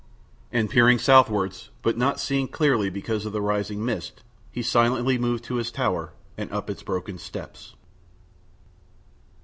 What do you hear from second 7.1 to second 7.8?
steps.